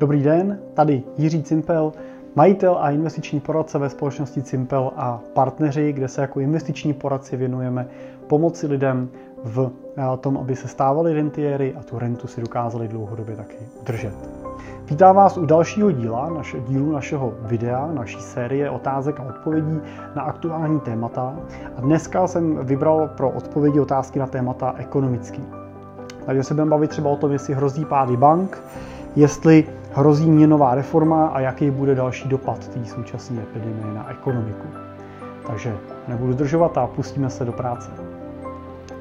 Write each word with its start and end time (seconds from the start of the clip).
Dobrý 0.00 0.22
den, 0.22 0.58
tady 0.74 1.02
Jiří 1.18 1.42
Cimpel, 1.42 1.92
majitel 2.34 2.76
a 2.80 2.90
investiční 2.90 3.40
poradce 3.40 3.78
ve 3.78 3.90
společnosti 3.90 4.42
Cimpel 4.42 4.92
a 4.96 5.20
partneři, 5.32 5.92
kde 5.92 6.08
se 6.08 6.20
jako 6.20 6.40
investiční 6.40 6.92
poradci 6.92 7.36
věnujeme 7.36 7.86
pomoci 8.26 8.66
lidem 8.66 9.08
v 9.44 9.70
eh, 9.96 10.16
tom, 10.20 10.38
aby 10.38 10.56
se 10.56 10.68
stávali 10.68 11.14
rentiéry 11.14 11.74
a 11.80 11.82
tu 11.82 11.98
rentu 11.98 12.26
si 12.26 12.40
dokázali 12.40 12.88
dlouhodobě 12.88 13.36
taky 13.36 13.56
udržet. 13.80 14.14
Vítám 14.90 15.16
vás 15.16 15.38
u 15.38 15.46
dalšího 15.46 15.90
díla, 15.90 16.30
naše, 16.30 16.60
dílu 16.60 16.92
našeho 16.92 17.34
videa, 17.42 17.90
naší 17.92 18.20
série 18.20 18.70
otázek 18.70 19.20
a 19.20 19.22
odpovědí 19.22 19.80
na 20.16 20.22
aktuální 20.22 20.80
témata. 20.80 21.36
A 21.76 21.80
dneska 21.80 22.26
jsem 22.26 22.56
vybral 22.56 23.08
pro 23.16 23.30
odpovědi 23.30 23.80
otázky 23.80 24.18
na 24.18 24.26
témata 24.26 24.74
ekonomický. 24.78 25.44
Takže 26.26 26.44
se 26.44 26.54
budeme 26.54 26.70
bavit 26.70 26.90
třeba 26.90 27.10
o 27.10 27.16
tom, 27.16 27.32
jestli 27.32 27.54
hrozí 27.54 27.84
pády 27.84 28.16
bank, 28.16 28.62
jestli 29.16 29.79
hrozí 29.92 30.30
měnová 30.30 30.74
reforma 30.74 31.26
a 31.26 31.40
jaký 31.40 31.70
bude 31.70 31.94
další 31.94 32.28
dopad 32.28 32.68
té 32.68 32.84
současné 32.84 33.42
epidemie 33.42 33.94
na 33.94 34.10
ekonomiku. 34.10 34.66
Takže 35.46 35.76
nebudu 36.08 36.32
zdržovat 36.32 36.78
a 36.78 36.86
pustíme 36.86 37.30
se 37.30 37.44
do 37.44 37.52
práce. 37.52 37.90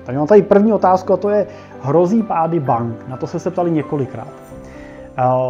Tak 0.05 0.15
mám 0.15 0.27
tady 0.27 0.41
první 0.41 0.73
otázku 0.73 1.13
a 1.13 1.17
to 1.17 1.29
je, 1.29 1.47
hrozí 1.81 2.23
pády 2.23 2.59
bank? 2.59 3.07
Na 3.07 3.17
to 3.17 3.27
se 3.27 3.39
se 3.39 3.51
ptali 3.51 3.71
několikrát. 3.71 4.48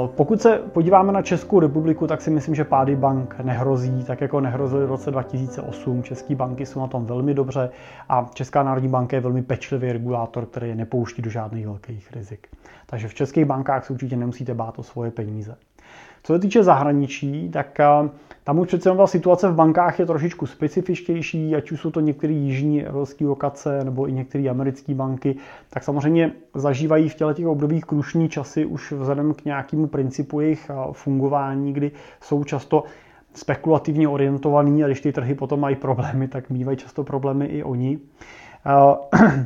Pokud 0.06 0.42
se 0.42 0.58
podíváme 0.58 1.12
na 1.12 1.22
Českou 1.22 1.60
republiku, 1.60 2.08
tak 2.08 2.22
si 2.22 2.32
myslím, 2.32 2.56
že 2.56 2.64
pády 2.64 2.96
bank 2.96 3.36
nehrozí, 3.44 4.04
tak 4.04 4.22
jako 4.22 4.40
nehrozily 4.40 4.86
v 4.86 4.90
roce 4.90 5.12
2008. 5.12 6.04
České 6.04 6.36
banky 6.36 6.66
jsou 6.66 6.80
na 6.80 6.88
tom 6.88 7.06
velmi 7.06 7.34
dobře 7.34 7.70
a 8.10 8.30
Česká 8.34 8.64
národní 8.64 8.90
banka 8.90 9.18
je 9.18 9.22
velmi 9.22 9.42
pečlivý 9.42 9.92
regulátor, 9.92 10.46
který 10.46 10.70
je 10.70 10.76
nepouští 10.76 11.22
do 11.22 11.30
žádných 11.30 11.66
velkých 11.66 12.12
rizik. 12.12 12.48
Takže 12.86 13.08
v 13.08 13.14
českých 13.14 13.46
bankách 13.46 13.86
se 13.86 13.94
určitě 13.94 14.16
nemusíte 14.16 14.54
bát 14.54 14.80
o 14.80 14.84
svoje 14.84 15.12
peníze. 15.12 15.56
Co 16.24 16.34
se 16.34 16.40
týče 16.40 16.64
zahraničí, 16.64 17.50
tak 17.50 17.80
eh, 17.80 18.10
tam 18.44 18.60
už 18.60 18.68
přece 18.68 18.96
ta 18.96 19.08
situace 19.08 19.50
v 19.50 19.56
bankách 19.56 20.00
je 20.00 20.06
trošičku 20.06 20.46
specifičtější, 20.46 21.56
ať 21.56 21.72
už 21.72 21.82
jsou 21.82 21.92
to 21.92 22.00
některé 22.00 22.34
jižní 22.34 22.86
evropské 22.86 23.26
lokace 23.26 23.84
nebo 23.84 24.08
i 24.08 24.12
některé 24.12 24.50
americké 24.50 24.94
banky, 24.94 25.36
tak 25.70 25.84
samozřejmě 25.84 26.32
zažívají 26.54 27.10
v 27.10 27.16
těle 27.16 27.34
těch 27.34 27.48
obdobích 27.48 27.86
krušní 27.86 28.30
časy 28.30 28.66
už 28.66 28.92
vzhledem 28.92 29.34
k 29.34 29.46
nějakému 29.46 29.88
principu 29.88 30.40
jejich 30.40 30.70
eh, 30.70 30.74
fungování, 30.92 31.74
kdy 31.74 31.92
jsou 32.22 32.44
často 32.44 32.84
spekulativně 33.34 34.08
orientovaný 34.08 34.84
a 34.84 34.88
když 34.88 35.02
ty 35.02 35.12
trhy 35.12 35.36
potom 35.36 35.60
mají 35.60 35.76
problémy, 35.76 36.28
tak 36.28 36.50
mývají 36.50 36.78
často 36.78 37.04
problémy 37.04 37.46
i 37.46 37.64
oni. 37.64 38.00
Eh, 38.66 39.46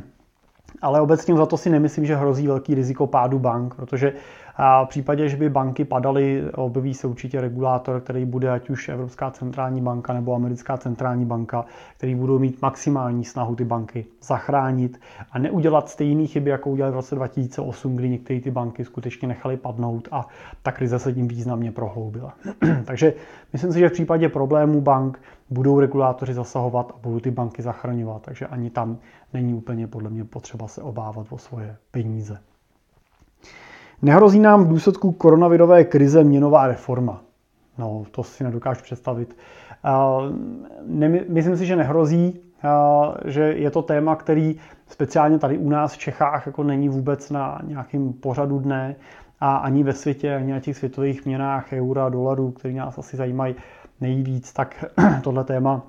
ale 0.82 1.00
obecně 1.00 1.36
za 1.36 1.46
to 1.46 1.56
si 1.56 1.70
nemyslím, 1.70 2.06
že 2.06 2.16
hrozí 2.16 2.46
velký 2.46 2.74
riziko 2.74 3.06
pádu 3.06 3.38
bank, 3.38 3.74
protože 3.74 4.12
v 4.58 4.88
případě, 4.88 5.28
že 5.28 5.36
by 5.36 5.50
banky 5.50 5.84
padaly, 5.84 6.44
objeví 6.54 6.94
se 6.94 7.06
určitě 7.06 7.40
regulátor, 7.40 8.00
který 8.00 8.24
bude 8.24 8.50
ať 8.50 8.70
už 8.70 8.88
Evropská 8.88 9.30
centrální 9.30 9.80
banka 9.80 10.12
nebo 10.12 10.34
Americká 10.34 10.76
centrální 10.76 11.24
banka, 11.24 11.64
který 11.96 12.14
budou 12.14 12.38
mít 12.38 12.62
maximální 12.62 13.24
snahu 13.24 13.56
ty 13.56 13.64
banky 13.64 14.06
zachránit 14.22 15.00
a 15.32 15.38
neudělat 15.38 15.88
stejné 15.88 16.26
chyby, 16.26 16.50
jako 16.50 16.70
udělali 16.70 16.92
v 16.92 16.96
roce 16.96 17.14
2008, 17.14 17.96
kdy 17.96 18.08
některé 18.08 18.40
ty 18.40 18.50
banky 18.50 18.84
skutečně 18.84 19.28
nechaly 19.28 19.56
padnout 19.56 20.08
a 20.12 20.28
ta 20.62 20.72
krize 20.72 20.98
se 20.98 21.12
tím 21.12 21.28
významně 21.28 21.72
prohloubila. 21.72 22.34
Takže 22.84 23.14
myslím 23.52 23.72
si, 23.72 23.78
že 23.78 23.88
v 23.88 23.92
případě 23.92 24.28
problémů 24.28 24.80
bank 24.80 25.20
budou 25.50 25.80
regulátoři 25.80 26.34
zasahovat 26.34 26.92
a 26.94 26.98
budou 27.02 27.20
ty 27.20 27.30
banky 27.30 27.62
zachraňovat, 27.62 28.22
takže 28.22 28.46
ani 28.46 28.70
tam 28.70 28.98
není 29.32 29.54
úplně 29.54 29.86
podle 29.86 30.10
mě 30.10 30.24
potřeba 30.24 30.68
se 30.68 30.82
obávat 30.82 31.26
o 31.30 31.38
svoje 31.38 31.76
peníze. 31.90 32.38
Nehrozí 34.04 34.40
nám 34.40 34.64
v 34.64 34.68
důsledku 34.68 35.12
koronavirové 35.12 35.84
krize 35.84 36.24
měnová 36.24 36.66
reforma. 36.66 37.22
No, 37.78 38.04
to 38.10 38.22
si 38.22 38.44
nedokážu 38.44 38.82
představit. 38.82 39.36
Myslím 41.28 41.56
si, 41.56 41.66
že 41.66 41.76
nehrozí, 41.76 42.40
že 43.24 43.42
je 43.42 43.70
to 43.70 43.82
téma, 43.82 44.16
který 44.16 44.56
speciálně 44.86 45.38
tady 45.38 45.58
u 45.58 45.68
nás 45.68 45.92
v 45.92 45.98
Čechách 45.98 46.46
jako 46.46 46.62
není 46.62 46.88
vůbec 46.88 47.30
na 47.30 47.60
nějakém 47.62 48.12
pořadu 48.12 48.58
dne 48.58 48.96
a 49.40 49.56
ani 49.56 49.82
ve 49.82 49.92
světě, 49.92 50.34
ani 50.34 50.52
na 50.52 50.60
těch 50.60 50.76
světových 50.76 51.26
měnách 51.26 51.72
eura, 51.72 52.08
dolarů, 52.08 52.50
které 52.50 52.74
nás 52.74 52.98
asi 52.98 53.16
zajímají 53.16 53.54
nejvíc, 54.00 54.52
tak 54.52 54.84
tohle 55.22 55.44
téma 55.44 55.82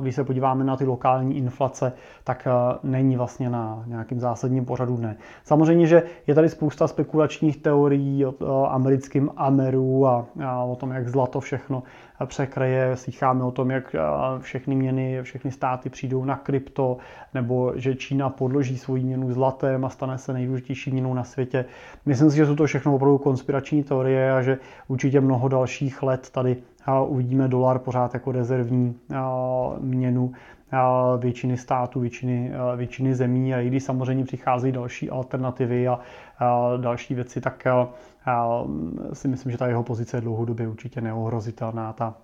když 0.00 0.14
se 0.14 0.24
podíváme 0.24 0.64
na 0.64 0.76
ty 0.76 0.84
lokální 0.84 1.36
inflace, 1.36 1.92
tak 2.24 2.48
není 2.82 3.16
vlastně 3.16 3.50
na 3.50 3.84
nějakým 3.86 4.20
zásadním 4.20 4.64
pořadu 4.64 4.96
dne. 4.96 5.16
Samozřejmě, 5.44 5.86
že 5.86 6.02
je 6.26 6.34
tady 6.34 6.48
spousta 6.48 6.88
spekulačních 6.88 7.56
teorií 7.56 8.26
o 8.26 8.66
americkém 8.70 9.30
Ameru 9.36 10.06
a 10.06 10.26
o 10.66 10.76
tom, 10.76 10.90
jak 10.90 11.08
zlato 11.08 11.40
všechno 11.40 11.82
překreje. 12.26 12.96
Slycháme 12.96 13.44
o 13.44 13.50
tom, 13.50 13.70
jak 13.70 13.96
všechny 14.38 14.74
měny, 14.74 15.18
všechny 15.22 15.50
státy 15.50 15.90
přijdou 15.90 16.24
na 16.24 16.36
krypto, 16.36 16.96
nebo 17.34 17.72
že 17.76 17.94
Čína 17.94 18.30
podloží 18.30 18.78
svoji 18.78 19.04
měnu 19.04 19.32
zlatem 19.32 19.84
a 19.84 19.88
stane 19.88 20.18
se 20.18 20.32
nejdůležitější 20.32 20.90
měnou 20.90 21.14
na 21.14 21.24
světě. 21.24 21.64
Myslím 22.06 22.30
si, 22.30 22.36
že 22.36 22.46
jsou 22.46 22.56
to 22.56 22.66
všechno 22.66 22.94
opravdu 22.94 23.18
konspirační 23.18 23.82
teorie 23.82 24.32
a 24.32 24.42
že 24.42 24.58
určitě 24.88 25.20
mnoho 25.20 25.48
dalších 25.48 26.02
let 26.02 26.30
tady 26.32 26.56
uvidíme 27.06 27.48
dolar 27.48 27.78
pořád 27.78 28.14
jako 28.14 28.32
rezervní 28.32 28.94
měnu 29.80 30.32
většiny 31.18 31.56
států, 31.56 32.00
většiny, 32.00 32.52
většiny 32.76 33.14
zemí 33.14 33.54
a 33.54 33.60
i 33.60 33.66
když 33.68 33.82
samozřejmě 33.84 34.24
přicházejí 34.24 34.72
další 34.72 35.10
alternativy 35.10 35.88
a 35.88 35.98
další 36.76 37.14
věci, 37.14 37.40
tak 37.40 37.66
si 39.12 39.28
myslím, 39.28 39.52
že 39.52 39.58
ta 39.58 39.66
jeho 39.66 39.82
pozice 39.82 40.16
je 40.16 40.20
dlouhodobě 40.20 40.68
určitě 40.68 41.00
neohrozitelná. 41.00 41.92
Ta 41.92 42.14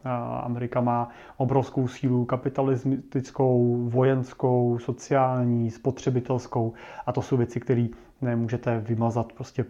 Amerika 0.42 0.80
má 0.80 1.08
obrovskou 1.36 1.88
sílu 1.88 2.24
kapitalistickou, 2.24 3.76
vojenskou, 3.88 4.78
sociální, 4.78 5.70
spotřebitelskou 5.70 6.72
a 7.06 7.12
to 7.12 7.22
jsou 7.22 7.36
věci, 7.36 7.60
které 7.60 7.86
nemůžete 8.20 8.80
vymazat 8.80 9.32
prostě 9.32 9.64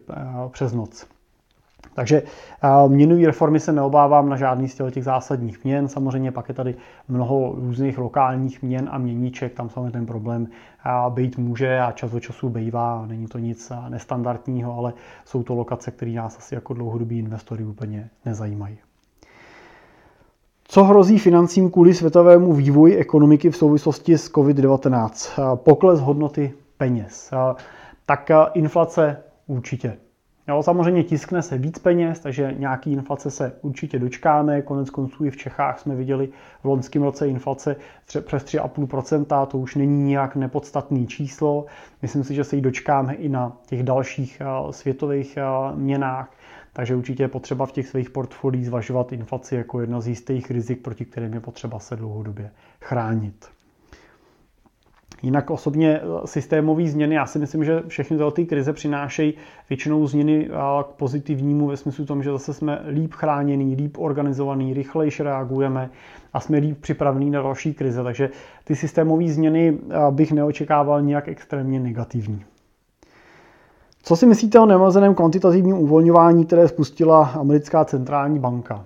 přes 0.51 0.73
noc. 0.73 1.20
Takže 1.95 2.23
měnové 2.89 3.27
reformy 3.27 3.61
se 3.61 3.73
neobávám 3.73 4.29
na 4.29 4.37
žádný 4.37 4.69
z 4.69 4.83
těch 4.91 5.05
zásadních 5.05 5.65
měn. 5.65 5.89
Samozřejmě 5.89 6.33
pak 6.33 6.49
je 6.49 6.55
tady 6.55 6.75
mnoho 7.09 7.55
různých 7.57 7.99
lokálních 7.99 8.63
měn 8.63 8.89
a 8.93 8.99
měníček, 8.99 9.55
tam 9.55 9.69
samozřejmě 9.71 9.91
ten 9.91 10.07
problém 10.07 10.49
být 11.09 11.39
může 11.39 11.81
a 11.81 11.93
čas 11.93 12.15
od 12.15 12.21
času 12.21 12.49
bývá. 12.49 13.07
Není 13.07 13.27
to 13.27 13.39
nic 13.39 13.73
nestandardního, 13.89 14.79
ale 14.79 14.93
jsou 15.25 15.43
to 15.43 15.55
lokace, 15.55 15.91
které 15.91 16.11
nás 16.13 16.39
asi 16.39 16.55
jako 16.55 16.75
dlouhodobí 16.75 17.19
investory 17.19 17.65
úplně 17.65 18.11
nezajímají. 18.25 18.79
Co 20.65 20.85
hrozí 20.85 21.19
financím 21.19 21.71
kvůli 21.71 21.95
světovému 21.95 22.53
vývoji 22.53 22.97
ekonomiky 22.97 23.51
v 23.51 23.57
souvislosti 23.57 24.19
s 24.19 24.33
COVID-19? 24.33 25.55
Pokles 25.55 26.01
hodnoty 26.01 26.53
peněz. 26.77 27.31
Tak 28.07 28.31
inflace 28.55 29.23
určitě. 29.47 29.97
Jo, 30.51 30.63
samozřejmě 30.63 31.05
tiskne 31.05 31.43
se 31.43 31.59
víc 31.59 31.79
peněz, 31.79 32.21
takže 32.21 32.55
nějaký 32.59 32.93
inflace 32.93 33.31
se 33.31 33.53
určitě 33.63 33.99
dočkáme. 33.99 34.63
Konec 34.63 34.91
konců 34.91 35.25
i 35.25 35.31
v 35.31 35.37
Čechách 35.37 35.81
jsme 35.81 35.95
viděli 35.95 36.29
v 36.63 36.65
loňském 36.65 37.03
roce 37.03 37.29
inflace 37.29 37.77
přes 38.07 38.45
3,5%, 38.45 39.47
to 39.47 39.59
už 39.59 39.75
není 39.75 40.03
nějak 40.03 40.37
nepodstatný 40.37 41.07
číslo. 41.07 41.67
Myslím 42.03 42.25
si, 42.25 42.35
že 42.35 42.45
se 42.45 42.57
jí 42.57 42.63
dočkáme 42.63 43.15
i 43.15 43.29
na 43.29 43.57
těch 43.67 43.83
dalších 43.83 44.41
eh, 44.41 44.73
světových 44.73 45.37
eh, 45.37 45.43
měnách. 45.75 46.31
Takže 46.73 46.97
určitě 46.97 47.23
je 47.23 47.29
potřeba 47.29 47.67
v 47.67 47.73
těch 47.73 47.89
svých 47.89 48.11
portfoliích 48.11 48.67
zvažovat 48.67 49.13
inflaci 49.13 49.55
jako 49.55 49.81
jedna 49.81 50.01
z 50.01 50.09
jistých 50.09 50.51
rizik, 50.51 50.83
proti 50.83 51.05
kterým 51.05 51.35
je 51.35 51.41
potřeba 51.41 51.79
se 51.79 51.97
dlouhodobě 51.97 52.51
chránit. 52.81 53.60
Jinak 55.23 55.51
osobně 55.51 56.01
eh, 56.01 56.27
systémové 56.27 56.87
změny, 56.87 57.15
já 57.15 57.27
si 57.27 57.39
myslím, 57.39 57.65
že 57.65 57.83
všechny 57.87 58.19
ty 58.33 58.47
krize 58.47 58.73
přinášejí 58.73 59.35
většinou 59.69 60.07
změny 60.07 60.49
eh, 60.51 60.55
k 60.83 60.87
pozitivnímu 60.87 61.67
ve 61.67 61.77
smyslu 61.77 62.05
tom, 62.05 62.23
že 62.23 62.31
zase 62.31 62.55
jsme 62.55 62.83
líp 62.89 63.13
chráněný, 63.15 63.75
líp 63.75 63.97
organizovaný, 63.99 64.75
rychlejší 64.75 65.23
reagujeme 65.23 65.91
a 66.33 66.41
jsme 66.41 66.59
líp 66.59 66.81
připravení 66.81 67.31
na 67.31 67.43
další 67.43 67.75
krize. 67.75 68.03
Takže 68.03 68.31
ty 68.65 68.77
systémové 68.77 69.29
změny 69.29 69.79
eh, 69.79 69.97
bych 70.11 70.33
neočekával 70.33 71.03
nějak 71.03 71.29
extrémně 71.29 71.81
negativní. 71.81 72.45
Co 74.03 74.17
si 74.17 74.27
myslíte 74.27 74.61
o 74.61 74.67
neomezeném 74.67 75.15
kvantitativním 75.15 75.79
uvolňování, 75.79 76.47
které 76.47 76.69
spustila 76.69 77.25
americká 77.25 77.85
centrální 77.85 78.39
banka? 78.39 78.85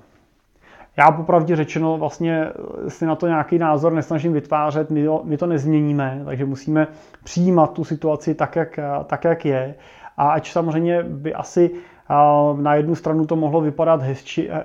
Já 0.96 1.11
popravdě 1.11 1.56
řečeno 1.56 1.99
vlastně 1.99 2.49
si 2.88 3.06
na 3.06 3.14
to 3.14 3.26
nějaký 3.26 3.58
názor 3.58 3.93
nesnažím 3.93 4.32
vytvářet, 4.32 4.91
my 4.91 5.05
to, 5.05 5.23
my 5.25 5.37
to 5.37 5.46
nezměníme, 5.46 6.23
takže 6.25 6.44
musíme 6.44 6.87
přijímat 7.25 7.73
tu 7.73 7.85
situaci 7.85 8.35
tak 8.35 8.56
jak, 8.56 8.79
tak, 9.06 9.25
jak 9.25 9.44
je. 9.44 9.75
A 10.17 10.31
ať 10.31 10.50
samozřejmě 10.50 11.02
by 11.02 11.35
asi 11.35 11.70
na 12.56 12.75
jednu 12.75 12.94
stranu 12.94 13.26
to 13.26 13.37
mohlo 13.37 13.61
vypadat 13.61 14.02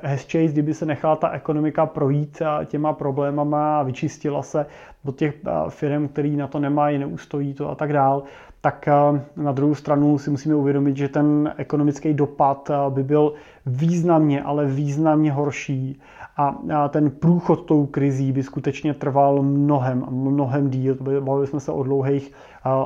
hezčej, 0.03 0.47
kdyby 0.47 0.73
se 0.73 0.85
nechala 0.85 1.15
ta 1.15 1.29
ekonomika 1.29 1.85
projít 1.85 2.41
těma 2.65 2.93
problémama 2.93 3.79
a 3.79 3.83
vyčistila 3.83 4.41
se 4.41 4.65
do 5.05 5.11
těch 5.11 5.35
firm, 5.69 6.07
který 6.07 6.35
na 6.35 6.47
to 6.47 6.59
nemají, 6.59 6.97
neustojí 6.97 7.53
to 7.53 7.69
a 7.69 7.75
tak 7.75 7.93
dál, 7.93 8.23
tak 8.61 8.89
na 9.35 9.51
druhou 9.51 9.75
stranu 9.75 10.17
si 10.17 10.29
musíme 10.29 10.55
uvědomit, 10.55 10.97
že 10.97 11.09
ten 11.09 11.53
ekonomický 11.57 12.13
dopad 12.13 12.71
by 12.89 13.03
byl 13.03 13.33
významně, 13.65 14.43
ale 14.43 14.65
významně 14.65 15.31
horší 15.31 16.01
a 16.37 16.87
ten 16.89 17.11
průchod 17.11 17.65
tou 17.65 17.85
krizí 17.85 18.31
by 18.31 18.43
skutečně 18.43 18.93
trval 18.93 19.41
mnohem, 19.41 20.05
mnohem 20.09 20.69
díl. 20.69 20.97
Bavili 21.19 21.47
jsme 21.47 21.59
se 21.59 21.71
o 21.71 21.83
dlouhých 21.83 22.31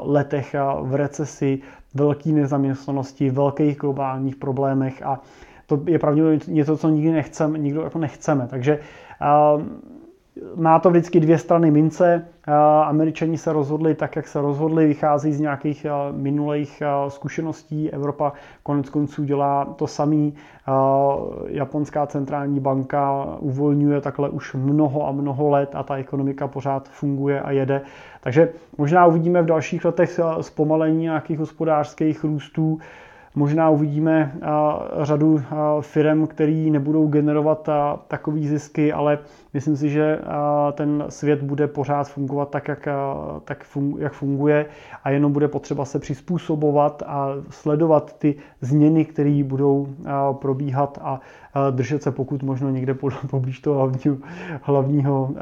letech 0.01 0.55
v 0.81 0.95
recesi, 0.95 1.59
velké 1.93 2.29
nezaměstnanosti, 2.29 3.29
velkých 3.29 3.77
globálních 3.77 4.35
problémech 4.35 5.03
a 5.03 5.19
to 5.65 5.79
je 5.85 5.99
pravděpodobně 5.99 6.39
něco, 6.47 6.77
co 6.77 6.89
nikdy 6.89 7.11
nechceme, 7.11 7.59
nikdo 7.59 7.81
jako 7.81 7.99
nechceme. 7.99 8.47
Takže 8.47 8.79
má 10.55 10.79
to 10.79 10.89
vždycky 10.89 11.19
dvě 11.19 11.37
strany 11.37 11.71
mince. 11.71 12.25
Američani 12.83 13.37
se 13.37 13.53
rozhodli 13.53 13.95
tak, 13.95 14.15
jak 14.15 14.27
se 14.27 14.41
rozhodli, 14.41 14.87
vychází 14.87 15.33
z 15.33 15.39
nějakých 15.39 15.85
minulých 16.11 16.83
zkušeností. 17.07 17.91
Evropa 17.91 18.33
konec 18.63 18.89
konců 18.89 19.23
dělá 19.23 19.65
to 19.65 19.87
samý. 19.87 20.33
Japonská 21.47 22.05
centrální 22.07 22.59
banka 22.59 23.25
uvolňuje 23.39 24.01
takhle 24.01 24.29
už 24.29 24.53
mnoho 24.53 25.07
a 25.07 25.11
mnoho 25.11 25.49
let 25.49 25.69
a 25.73 25.83
ta 25.83 25.95
ekonomika 25.95 26.47
pořád 26.47 26.89
funguje 26.89 27.41
a 27.41 27.51
jede. 27.51 27.81
Takže 28.21 28.49
možná 28.77 29.05
uvidíme 29.05 29.41
v 29.41 29.45
dalších 29.45 29.85
letech 29.85 30.19
zpomalení 30.41 31.01
nějakých 31.01 31.39
hospodářských 31.39 32.23
růstů. 32.23 32.79
Možná 33.35 33.69
uvidíme 33.69 34.35
řadu 35.01 35.41
firm, 35.81 36.27
které 36.27 36.51
nebudou 36.51 37.07
generovat 37.07 37.69
takové 38.07 38.39
zisky, 38.39 38.93
ale 38.93 39.19
myslím 39.53 39.77
si, 39.77 39.89
že 39.89 40.19
ten 40.73 41.05
svět 41.09 41.43
bude 41.43 41.67
pořád 41.67 42.03
fungovat 42.09 42.49
tak, 42.49 42.67
jak, 42.67 42.87
tak 43.45 43.65
jak 43.97 44.13
funguje 44.13 44.65
a 45.03 45.09
jenom 45.09 45.31
bude 45.31 45.47
potřeba 45.47 45.85
se 45.85 45.99
přizpůsobovat 45.99 47.03
a 47.05 47.29
sledovat 47.49 48.15
ty 48.17 48.35
změny, 48.61 49.05
které 49.05 49.43
budou 49.43 49.87
probíhat 50.41 50.99
a 51.01 51.19
držet 51.71 52.03
se 52.03 52.11
pokud 52.11 52.43
možno 52.43 52.69
někde 52.69 52.93
poblíž 53.29 53.59
toho 53.59 53.75
hlavního, 53.79 54.17
hlavního 54.61 55.33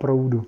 proudu. 0.00 0.44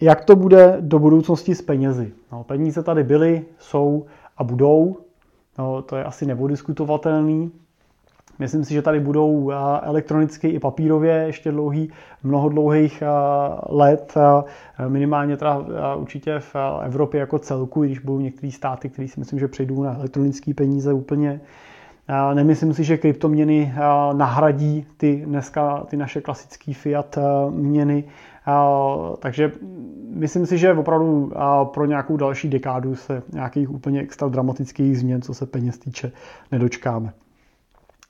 Jak 0.00 0.24
to 0.24 0.36
bude 0.36 0.76
do 0.80 0.98
budoucnosti 0.98 1.54
s 1.54 1.62
penězi? 1.62 2.12
No, 2.32 2.44
peníze 2.44 2.82
tady 2.82 3.04
byly, 3.04 3.44
jsou, 3.58 4.06
a 4.42 4.44
budou. 4.44 4.96
No, 5.58 5.82
to 5.82 5.96
je 5.96 6.04
asi 6.04 6.26
nevodiskutovatelný. 6.26 7.50
Myslím 8.38 8.64
si, 8.64 8.74
že 8.74 8.82
tady 8.82 9.00
budou 9.00 9.50
elektronicky 9.82 10.48
i 10.48 10.58
papírově 10.58 11.14
ještě 11.14 11.50
dlouhý, 11.52 11.90
mnoho 12.22 12.48
dlouhých 12.48 13.02
let, 13.68 14.14
minimálně 14.88 15.36
teda 15.36 15.64
určitě 15.96 16.38
v 16.38 16.56
Evropě 16.82 17.20
jako 17.20 17.38
celku, 17.38 17.82
když 17.82 17.98
budou 17.98 18.18
některé 18.18 18.52
státy, 18.52 18.88
které 18.88 19.08
si 19.08 19.20
myslím, 19.20 19.38
že 19.38 19.48
přejdou 19.48 19.82
na 19.82 19.94
elektronické 19.94 20.54
peníze 20.54 20.92
úplně. 20.92 21.40
Nemyslím 22.34 22.74
si, 22.74 22.84
že 22.84 22.96
kryptoměny 22.98 23.74
nahradí 24.12 24.86
ty 24.96 25.22
dneska 25.26 25.84
ty 25.88 25.96
naše 25.96 26.20
klasické 26.20 26.74
fiat 26.74 27.18
měny. 27.50 28.04
Takže 29.18 29.52
myslím 30.08 30.46
si, 30.46 30.58
že 30.58 30.74
opravdu 30.74 31.32
pro 31.64 31.86
nějakou 31.86 32.16
další 32.16 32.48
dekádu 32.48 32.96
se 32.96 33.22
nějakých 33.32 33.70
úplně 33.70 34.00
extra 34.00 34.28
dramatických 34.28 34.98
změn, 34.98 35.22
co 35.22 35.34
se 35.34 35.46
peněz 35.46 35.78
týče, 35.78 36.12
nedočkáme. 36.52 37.12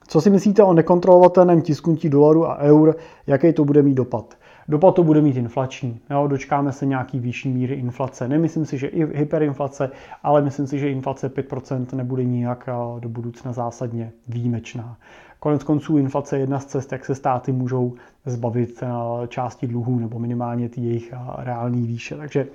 Co 0.09 0.21
si 0.21 0.31
myslíte 0.31 0.63
o 0.63 0.73
nekontrolovatelném 0.73 1.63
tisknutí 1.63 2.09
dolaru 2.09 2.51
a 2.51 2.59
eur, 2.59 2.97
jaký 3.27 3.53
to 3.53 3.65
bude 3.65 3.83
mít 3.83 3.95
dopad? 3.95 4.39
Dopad 4.69 4.95
to 4.95 5.03
bude 5.03 5.21
mít 5.21 5.37
inflační. 5.37 6.01
Jo, 6.11 6.27
dočkáme 6.27 6.73
se 6.73 6.87
nějaký 6.87 7.21
vyšší 7.21 7.49
míry 7.49 7.75
inflace. 7.75 8.29
Nemyslím 8.29 8.67
si, 8.67 8.79
že 8.79 8.87
i 8.87 9.19
hyperinflace, 9.19 9.91
ale 10.23 10.43
myslím 10.43 10.67
si, 10.67 10.79
že 10.79 10.91
inflace 10.91 11.29
5% 11.29 11.97
nebude 11.97 12.25
nijak 12.25 12.69
do 12.99 13.09
budoucna 13.09 13.53
zásadně 13.53 14.13
výjimečná. 14.29 14.97
Konec 15.43 15.63
konců 15.65 15.99
inflace 15.99 16.37
je 16.37 16.41
jedna 16.41 16.61
z 16.61 16.65
cest, 16.65 16.93
jak 16.93 17.05
se 17.05 17.15
státy 17.15 17.53
můžou 17.53 17.95
zbavit 18.27 18.83
části 19.29 19.67
dluhů 19.67 19.99
nebo 19.99 20.19
minimálně 20.19 20.69
ty 20.69 20.81
jejich 20.81 21.15
reální 21.39 21.87
výše. 21.87 22.17
Takže 22.17 22.47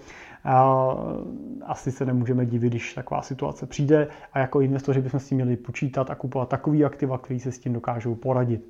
asi 1.66 1.92
se 1.92 2.06
nemůžeme 2.06 2.46
divit, 2.46 2.70
když 2.70 2.94
taková 2.94 3.22
situace 3.22 3.66
přijde 3.66 4.08
a 4.34 4.40
jako 4.40 4.62
investoři 4.62 5.02
bychom 5.02 5.20
s 5.20 5.28
tím 5.28 5.36
měli 5.36 5.56
počítat 5.58 6.12
a 6.12 6.16
kupovat 6.16 6.50
takový 6.50 6.86
aktiva, 6.86 7.18
který 7.18 7.40
se 7.40 7.52
s 7.52 7.60
tím 7.60 7.74
dokážou 7.74 8.16
poradit. 8.16 8.70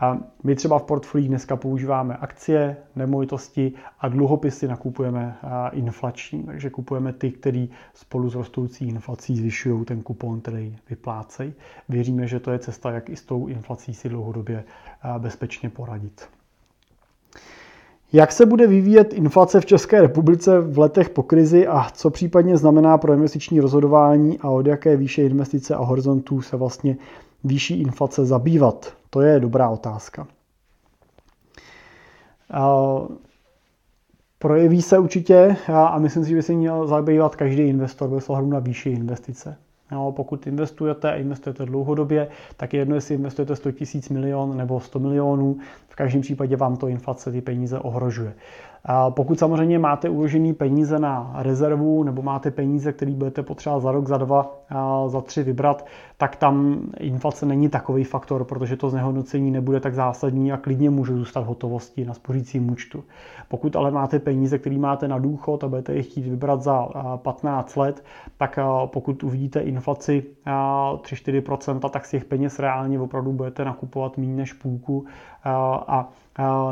A 0.00 0.18
my 0.44 0.54
třeba 0.54 0.78
v 0.78 0.82
portfolích 0.82 1.28
dneska 1.28 1.56
používáme 1.56 2.16
akcie, 2.16 2.76
nemovitosti 2.96 3.72
a 4.00 4.08
dluhopisy 4.08 4.68
nakupujeme 4.68 5.36
inflační, 5.72 6.42
takže 6.42 6.70
kupujeme 6.70 7.12
ty, 7.12 7.30
které 7.30 7.66
spolu 7.94 8.30
s 8.30 8.34
rostoucí 8.34 8.88
inflací 8.88 9.36
zvyšují 9.36 9.84
ten 9.84 10.02
kupon, 10.02 10.40
který 10.40 10.76
vyplácejí. 10.90 11.54
Věříme, 11.88 12.26
že 12.26 12.40
to 12.40 12.50
je 12.50 12.58
cesta, 12.58 12.90
jak 12.90 13.10
i 13.10 13.16
s 13.16 13.22
tou 13.22 13.46
inflací 13.46 13.94
si 13.94 14.08
dlouhodobě 14.08 14.64
bezpečně 15.18 15.70
poradit. 15.70 16.28
Jak 18.12 18.32
se 18.32 18.46
bude 18.46 18.66
vyvíjet 18.66 19.12
inflace 19.12 19.60
v 19.60 19.66
České 19.66 20.02
republice 20.02 20.60
v 20.60 20.78
letech 20.78 21.10
po 21.10 21.22
krizi 21.22 21.66
a 21.66 21.90
co 21.92 22.10
případně 22.10 22.56
znamená 22.56 22.98
pro 22.98 23.12
investiční 23.12 23.60
rozhodování 23.60 24.38
a 24.38 24.50
od 24.50 24.66
jaké 24.66 24.96
výše 24.96 25.22
investice 25.22 25.74
a 25.74 25.84
horizontů 25.84 26.42
se 26.42 26.56
vlastně 26.56 26.96
výší 27.44 27.80
inflace 27.80 28.24
zabývat? 28.26 28.92
To 29.10 29.20
je 29.20 29.40
dobrá 29.40 29.68
otázka. 29.68 30.26
Projeví 34.38 34.82
se 34.82 34.98
určitě 34.98 35.56
a 35.72 35.98
myslím 35.98 36.24
si, 36.24 36.30
že 36.30 36.36
by 36.36 36.42
se 36.42 36.52
měl 36.52 36.86
zabývat 36.86 37.36
každý 37.36 37.62
investor 37.62 38.08
bez 38.10 38.30
ohledu 38.30 38.50
na 38.50 38.58
výši 38.58 38.90
investice. 38.90 39.56
No, 39.92 40.12
pokud 40.12 40.46
investujete 40.46 41.12
a 41.12 41.16
investujete 41.16 41.66
dlouhodobě, 41.66 42.28
tak 42.56 42.72
je 42.74 42.80
jedno, 42.80 42.94
jestli 42.94 43.14
investujete 43.14 43.56
100 43.56 43.68
000 43.68 43.78
milion 44.10 44.56
nebo 44.56 44.80
100 44.80 44.98
milionů, 44.98 45.58
v 45.88 45.94
každém 45.94 46.22
případě 46.22 46.56
vám 46.56 46.76
to 46.76 46.86
inflace 46.88 47.32
ty 47.32 47.40
peníze 47.40 47.78
ohrožuje. 47.78 48.34
Pokud 49.10 49.38
samozřejmě 49.38 49.78
máte 49.78 50.08
uložený 50.08 50.52
peníze 50.54 50.98
na 50.98 51.32
rezervu 51.38 52.02
nebo 52.02 52.22
máte 52.22 52.50
peníze, 52.50 52.92
které 52.92 53.12
budete 53.12 53.42
potřebovat 53.42 53.80
za 53.80 53.92
rok, 53.92 54.06
za 54.08 54.16
dva, 54.18 54.56
za 55.06 55.20
tři 55.20 55.42
vybrat, 55.42 55.86
tak 56.16 56.36
tam 56.36 56.80
inflace 57.00 57.46
není 57.46 57.68
takový 57.68 58.04
faktor, 58.04 58.44
protože 58.44 58.76
to 58.76 58.90
znehodnocení 58.90 59.50
nebude 59.50 59.80
tak 59.80 59.94
zásadní 59.94 60.52
a 60.52 60.56
klidně 60.56 60.90
může 60.90 61.12
zůstat 61.14 61.40
hotovosti 61.46 62.04
na 62.04 62.14
spořícím 62.14 62.70
účtu. 62.70 63.04
Pokud 63.48 63.76
ale 63.76 63.90
máte 63.90 64.18
peníze, 64.18 64.58
které 64.58 64.78
máte 64.78 65.08
na 65.08 65.18
důchod 65.18 65.64
a 65.64 65.68
budete 65.68 65.94
je 65.94 66.02
chtít 66.02 66.26
vybrat 66.26 66.62
za 66.62 66.88
15 67.16 67.76
let, 67.76 68.04
tak 68.36 68.58
pokud 68.86 69.22
uvidíte 69.24 69.60
inflaci 69.60 70.24
3-4%, 70.46 71.90
tak 71.90 72.06
z 72.06 72.10
těch 72.10 72.24
peněz 72.24 72.58
reálně 72.58 73.00
opravdu 73.00 73.32
budete 73.32 73.64
nakupovat 73.64 74.18
méně 74.18 74.34
než 74.36 74.52
půlku 74.52 75.04
a 75.44 76.08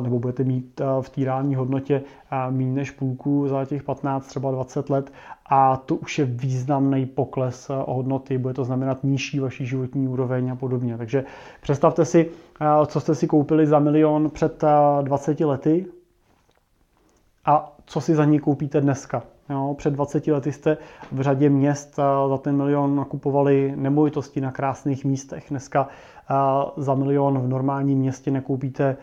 nebo 0.01 0.19
budete 0.19 0.45
mít 0.45 0.81
v 1.01 1.09
té 1.09 1.25
reální 1.25 1.55
hodnotě 1.55 2.03
méně 2.51 2.73
než 2.73 2.91
půlku 2.91 3.49
za 3.49 3.65
těch 3.65 3.83
15, 3.83 4.27
třeba 4.27 4.51
20 4.51 4.91
let 4.91 5.13
a 5.51 5.77
to 5.77 5.97
už 5.97 6.19
je 6.19 6.25
významný 6.25 7.07
pokles 7.07 7.71
hodnoty, 7.87 8.39
bude 8.39 8.55
to 8.55 8.65
znamenat 8.65 9.05
nižší 9.05 9.41
vaší 9.41 9.67
životní 9.67 10.09
úroveň 10.09 10.51
a 10.51 10.57
podobně. 10.57 10.99
Takže 10.99 11.25
představte 11.61 12.05
si, 12.05 12.31
co 12.87 13.01
jste 13.01 13.15
si 13.15 13.27
koupili 13.27 13.67
za 13.67 13.79
milion 13.79 14.31
před 14.31 14.65
20 15.03 15.41
lety 15.41 15.87
a 17.45 17.77
co 17.87 18.01
si 18.01 18.15
za 18.15 18.25
ní 18.25 18.39
koupíte 18.39 18.81
dneska. 18.81 19.23
Jo, 19.51 19.75
před 19.79 19.91
20 19.91 20.27
lety 20.27 20.53
jste 20.53 20.77
v 21.13 21.21
řadě 21.21 21.51
měst 21.51 21.97
za 22.29 22.39
ten 22.39 22.57
milion 22.57 22.97
nakupovali 22.97 23.73
nemovitosti 23.77 24.41
na 24.41 24.53
krásných 24.53 25.05
místech. 25.05 25.47
Dneska 25.51 25.89
za 26.77 26.95
milion 26.95 27.39
v 27.39 27.49
normálním 27.49 27.99
městě 27.99 28.31
nekoupíte 28.31 28.97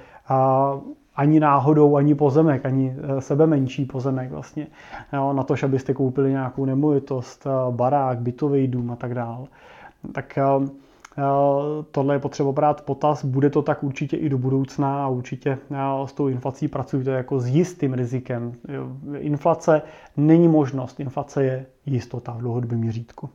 ani 1.16 1.40
náhodou, 1.40 1.96
ani 1.96 2.16
pozemek, 2.16 2.66
ani 2.66 2.96
e, 3.18 3.22
sebe 3.22 3.48
menší 3.48 3.86
pozemek 3.86 4.32
vlastně. 4.32 4.68
Jo, 5.14 5.34
na 5.34 5.44
to, 5.44 5.56
abyste 5.64 5.94
koupili 5.94 6.32
nějakou 6.32 6.66
nemovitost, 6.66 7.48
barák, 7.72 8.20
bytový 8.20 8.68
dům 8.68 8.92
a 8.92 8.96
tak 8.96 9.14
dále. 9.14 9.46
Tak 10.12 10.40
tohle 11.92 12.16
je 12.16 12.20
potřeba 12.20 12.52
brát 12.52 12.82
potaz. 12.82 13.26
Bude 13.26 13.50
to 13.50 13.62
tak 13.62 13.84
určitě 13.84 14.18
i 14.18 14.30
do 14.30 14.38
budoucna 14.38 15.06
a 15.06 15.08
určitě 15.08 15.58
s 16.06 16.14
tou 16.14 16.28
inflací 16.28 16.68
pracujete 16.68 17.12
jako 17.12 17.40
s 17.40 17.48
jistým 17.48 17.94
rizikem. 17.94 18.54
Inflace 19.18 19.82
není 20.18 20.48
možnost, 20.48 21.00
inflace 21.00 21.44
je 21.44 21.66
jistota 21.86 22.32
v 22.32 22.38
dlouhodobém 22.38 22.80
měřítku. 22.80 23.30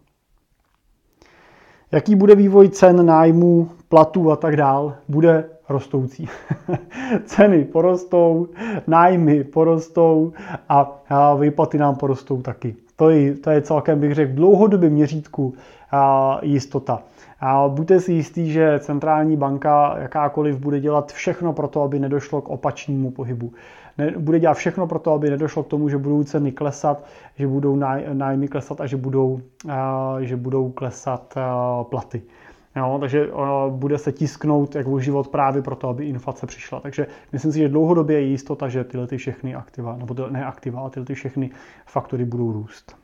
Jaký 1.92 2.14
bude 2.14 2.34
vývoj 2.34 2.68
cen, 2.68 3.06
nájmů, 3.06 3.70
platů 3.88 4.30
a 4.30 4.36
tak 4.36 4.56
dál? 4.56 4.94
Bude 5.08 5.50
rostoucí. 5.70 6.28
Ceny 7.24 7.64
porostou, 7.64 8.48
nájmy 8.86 9.44
porostou 9.44 10.32
a 10.68 11.34
výplaty 11.34 11.78
nám 11.78 11.96
porostou 11.96 12.42
taky. 12.42 12.76
To 12.96 13.10
je, 13.10 13.34
to 13.34 13.50
je 13.50 13.62
celkem, 13.62 14.00
bych 14.00 14.14
řekl, 14.14 14.32
v 14.32 14.34
dlouhodobém 14.34 14.92
měřítku 14.92 15.54
jistota. 16.42 17.02
A 17.40 17.68
buďte 17.68 18.00
si 18.00 18.12
jistý, 18.12 18.52
že 18.52 18.78
centrální 18.78 19.36
banka 19.36 19.98
jakákoliv 19.98 20.58
bude 20.58 20.80
dělat 20.80 21.12
všechno 21.12 21.52
pro 21.52 21.68
to, 21.68 21.82
aby 21.82 21.98
nedošlo 21.98 22.40
k 22.40 22.48
opačnému 22.48 23.10
pohybu. 23.10 23.52
Ne, 23.98 24.14
bude 24.18 24.40
dělat 24.40 24.54
všechno 24.54 24.86
pro 24.86 24.98
to, 24.98 25.12
aby 25.12 25.30
nedošlo 25.30 25.62
k 25.62 25.68
tomu, 25.68 25.88
že 25.88 25.98
budou 25.98 26.24
ceny 26.24 26.52
klesat, 26.52 27.04
že 27.36 27.46
budou 27.46 27.76
náj, 27.76 28.04
nájmy 28.12 28.48
klesat 28.48 28.80
a 28.80 28.86
že 28.86 28.96
budou, 28.96 29.40
a, 29.68 30.16
že 30.20 30.36
budou 30.36 30.70
klesat 30.70 31.34
a, 31.36 31.84
platy. 31.84 32.22
Jo, 32.80 32.96
takže 33.00 33.32
uh, 33.32 33.42
bude 33.70 33.98
se 33.98 34.12
tisknout 34.12 34.74
jako 34.74 35.00
život 35.00 35.28
právě 35.28 35.62
proto, 35.62 35.88
aby 35.88 36.04
inflace 36.06 36.46
přišla. 36.46 36.80
Takže 36.80 37.06
myslím 37.32 37.52
si, 37.52 37.58
že 37.58 37.68
dlouhodobě 37.68 38.20
je 38.20 38.26
jistota, 38.26 38.68
že 38.68 38.84
tyhle 38.84 39.06
ty 39.06 39.16
všechny 39.16 39.54
aktiva, 39.54 39.96
nebo 39.96 40.14
to, 40.14 40.30
ne 40.30 40.44
aktiva, 40.44 40.80
ale 40.80 40.90
tyhle 40.90 41.06
ty 41.06 41.14
všechny 41.14 41.50
faktory 41.86 42.24
budou 42.24 42.52
růst. 42.52 42.96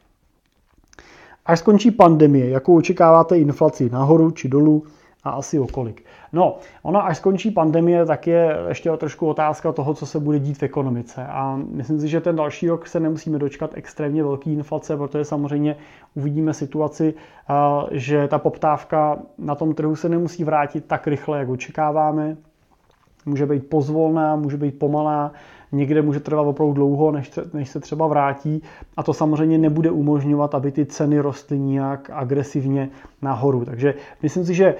Až 1.46 1.58
skončí 1.58 1.90
pandemie, 1.90 2.50
jakou 2.50 2.76
očekáváte 2.76 3.38
inflaci? 3.38 3.90
Nahoru 3.90 4.30
či 4.30 4.48
dolů? 4.48 4.84
A 5.26 5.30
asi 5.30 5.58
okolik? 5.58 6.04
No, 6.32 6.58
ona 6.82 7.00
až 7.00 7.16
skončí 7.16 7.50
pandemie, 7.50 8.06
tak 8.06 8.26
je 8.26 8.56
ještě 8.68 8.90
trošku 8.90 9.26
otázka 9.26 9.72
toho, 9.72 9.94
co 9.94 10.06
se 10.06 10.20
bude 10.20 10.38
dít 10.38 10.58
v 10.58 10.62
ekonomice. 10.62 11.26
A 11.26 11.58
myslím 11.70 12.00
si, 12.00 12.08
že 12.08 12.20
ten 12.20 12.36
další 12.36 12.68
rok 12.68 12.86
se 12.86 13.00
nemusíme 13.00 13.38
dočkat 13.38 13.70
extrémně 13.74 14.22
velký 14.22 14.52
inflace, 14.52 14.96
protože 14.96 15.24
samozřejmě 15.24 15.76
uvidíme 16.14 16.54
situaci, 16.54 17.14
že 17.90 18.28
ta 18.28 18.38
poptávka 18.38 19.18
na 19.38 19.54
tom 19.54 19.74
trhu 19.74 19.96
se 19.96 20.08
nemusí 20.08 20.44
vrátit 20.44 20.84
tak 20.84 21.06
rychle, 21.06 21.38
jak 21.38 21.48
očekáváme. 21.48 22.36
Může 23.26 23.46
být 23.46 23.66
pozvolná, 23.66 24.36
může 24.36 24.56
být 24.56 24.78
pomalá, 24.78 25.32
někde 25.72 26.02
může 26.02 26.20
trvat 26.20 26.42
opravdu 26.42 26.74
dlouho, 26.74 27.12
než, 27.12 27.30
než 27.52 27.68
se 27.68 27.80
třeba 27.80 28.06
vrátí 28.06 28.62
a 28.96 29.02
to 29.02 29.14
samozřejmě 29.14 29.58
nebude 29.58 29.90
umožňovat, 29.90 30.54
aby 30.54 30.72
ty 30.72 30.86
ceny 30.86 31.20
rostly 31.20 31.58
nějak 31.58 32.10
agresivně 32.12 32.88
nahoru. 33.22 33.64
Takže 33.64 33.94
myslím 34.22 34.44
si, 34.44 34.54
že 34.54 34.74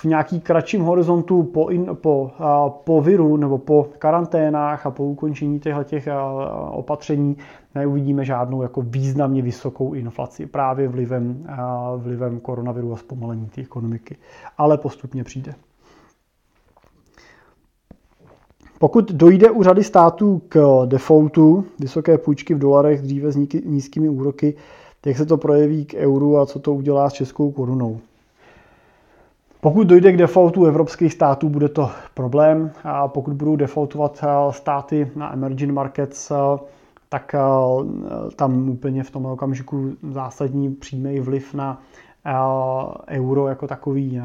v 0.00 0.04
nějaký 0.04 0.40
kratším 0.40 0.82
horizontu 0.82 1.42
po, 1.42 1.68
in, 1.68 1.90
po, 1.94 2.30
po 2.84 3.00
viru 3.00 3.36
nebo 3.36 3.58
po 3.58 3.88
karanténách 3.98 4.86
a 4.86 4.90
po 4.90 5.04
ukončení 5.04 5.60
těchto 5.60 5.84
těch 5.84 6.08
opatření 6.70 7.36
neuvidíme 7.74 8.24
žádnou 8.24 8.62
jako 8.62 8.82
významně 8.82 9.42
vysokou 9.42 9.92
inflaci 9.92 10.46
právě 10.46 10.88
vlivem, 10.88 11.46
vlivem 11.96 12.40
koronaviru 12.40 12.92
a 12.92 12.96
zpomalení 12.96 13.46
té 13.46 13.60
ekonomiky. 13.60 14.16
Ale 14.58 14.78
postupně 14.78 15.24
přijde. 15.24 15.54
Pokud 18.78 19.12
dojde 19.12 19.50
u 19.50 19.62
řady 19.62 19.84
států 19.84 20.42
k 20.48 20.82
defaultu, 20.86 21.64
vysoké 21.78 22.18
půjčky 22.18 22.54
v 22.54 22.58
dolarech 22.58 23.02
dříve 23.02 23.32
s 23.32 23.36
nízkými 23.64 24.08
úroky, 24.08 24.54
jak 25.06 25.16
se 25.16 25.26
to 25.26 25.36
projeví 25.36 25.84
k 25.84 25.94
euru 25.94 26.38
a 26.38 26.46
co 26.46 26.58
to 26.58 26.74
udělá 26.74 27.10
s 27.10 27.12
českou 27.12 27.50
korunou? 27.50 28.00
Pokud 29.64 29.86
dojde 29.86 30.12
k 30.12 30.16
defaultu 30.16 30.64
evropských 30.64 31.12
států, 31.12 31.48
bude 31.48 31.68
to 31.68 31.90
problém. 32.14 32.70
A 32.84 33.08
pokud 33.08 33.34
budou 33.34 33.56
defaultovat 33.56 34.20
eh, 34.24 34.52
státy 34.52 35.10
na 35.16 35.32
emerging 35.32 35.72
markets, 35.72 36.30
eh, 36.30 36.34
tak 37.08 37.34
eh, 37.34 37.40
tam 38.36 38.68
úplně 38.68 39.02
v 39.02 39.10
tom 39.10 39.26
okamžiku 39.26 39.92
zásadní 40.10 40.74
přímý 40.74 41.20
vliv 41.20 41.54
na 41.54 41.82
euro 43.08 43.48
jako 43.48 43.66
takový 43.66 44.20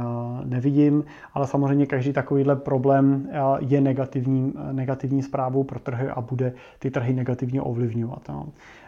nevidím, 0.46 1.04
ale 1.34 1.48
samozřejmě 1.48 1.86
každý 1.86 2.14
takovýhle 2.14 2.56
problém 2.56 3.30
je 3.60 3.82
negativní, 3.82 4.54
negativní 4.72 5.24
zprávou 5.24 5.64
pro 5.64 5.80
trhy 5.80 6.08
a 6.10 6.22
bude 6.22 6.54
ty 6.80 6.92
trhy 6.92 7.14
negativně 7.14 7.62
ovlivňovat. 7.62 8.30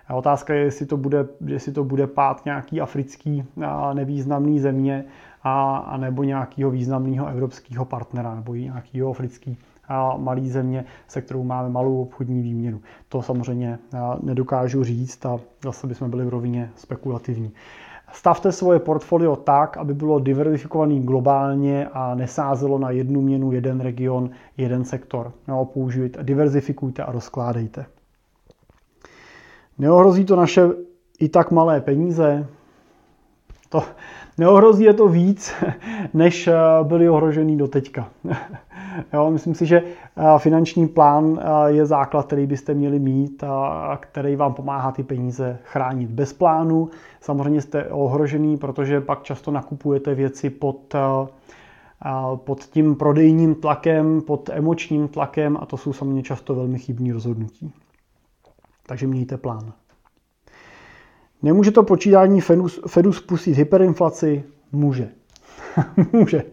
A 0.10 0.16
otázka 0.16 0.54
je, 0.54 0.62
jestli 0.64 0.86
to 0.86 0.98
bude, 0.98 1.28
jestli 1.46 1.72
to 1.72 1.84
bude 1.84 2.08
pád 2.08 2.46
nějaký 2.46 2.82
africký 2.82 3.44
nevýznamný 3.94 4.60
země, 4.60 5.06
a, 5.44 5.78
a 5.78 5.98
nebo 5.98 6.24
nějakého 6.24 6.72
významného 6.72 7.28
evropského 7.28 7.86
partnera 7.86 8.36
nebo 8.36 8.56
nějakého 8.56 9.10
africký 9.10 9.58
a 9.88 10.18
malý 10.18 10.50
země, 10.50 10.86
se 11.08 11.22
kterou 11.22 11.44
máme 11.44 11.70
malou 11.70 12.02
obchodní 12.02 12.42
výměnu. 12.42 12.82
To 13.10 13.22
samozřejmě 13.22 13.80
nedokážu 14.24 14.84
říct 14.84 15.26
a 15.26 15.40
zase 15.64 15.88
bychom 15.88 16.10
byli 16.10 16.26
v 16.26 16.30
rovině 16.30 16.72
spekulativní. 16.76 17.52
Stavte 18.12 18.52
svoje 18.52 18.80
portfolio 18.80 19.36
tak, 19.36 19.78
aby 19.78 19.94
bylo 19.94 20.20
diverzifikovaný 20.20 21.00
globálně 21.04 21.88
a 21.88 22.16
nesázelo 22.16 22.78
na 22.80 22.92
jednu 22.92 23.22
měnu, 23.22 23.52
jeden 23.52 23.80
region, 23.80 24.30
jeden 24.58 24.84
sektor. 24.84 25.32
No, 25.48 25.66
použijte, 25.66 26.24
diverzifikujte 26.24 27.04
a 27.04 27.12
rozkládejte. 27.12 27.86
Neohrozí 29.80 30.26
to 30.26 30.36
naše 30.36 30.70
i 31.20 31.30
tak 31.30 31.52
malé 31.52 31.82
peníze? 31.82 32.48
To, 33.70 33.84
neohrozí 34.38 34.84
je 34.84 34.94
to 34.94 35.08
víc, 35.08 35.54
než 36.14 36.48
eh, 36.48 36.54
byli 36.84 37.10
ohrožený 37.10 37.58
do 37.58 37.68
teďka. 37.68 38.10
jo, 39.14 39.32
myslím 39.32 39.56
si, 39.56 39.66
že 39.66 39.82
eh, 39.84 40.24
finanční 40.38 40.88
plán 40.88 41.40
eh, 41.42 41.72
je 41.72 41.86
základ, 41.86 42.26
který 42.26 42.48
byste 42.48 42.74
měli 42.74 43.00
mít 43.00 43.44
a 43.44 43.98
který 44.02 44.36
vám 44.36 44.54
pomáhá 44.54 44.92
ty 44.92 45.04
peníze 45.04 45.60
chránit. 45.64 46.10
Bez 46.10 46.34
plánu 46.34 46.90
samozřejmě 47.22 47.62
jste 47.62 47.86
ohrožený, 47.86 48.58
protože 48.58 49.02
pak 49.02 49.24
často 49.24 49.52
nakupujete 49.52 50.16
věci 50.16 50.50
pod 50.50 50.96
pod 52.36 52.64
tím 52.64 52.96
prodejním 52.96 53.56
tlakem, 53.56 54.22
pod 54.22 54.50
emočním 54.54 55.08
tlakem 55.08 55.58
a 55.62 55.66
to 55.66 55.78
jsou 55.78 55.94
samozřejmě 55.94 56.24
často 56.24 56.56
velmi 56.56 56.80
chybní 56.80 57.12
rozhodnutí. 57.12 57.74
Takže 58.90 59.08
mějte 59.08 59.38
plán. 59.38 59.74
Nemůže 61.42 61.72
to 61.72 61.84
počítání 61.84 62.42
Fedu 62.88 63.14
spustit 63.14 63.54
hyperinflaci? 63.54 64.44
Může. 64.72 65.10
Může. 66.14 66.44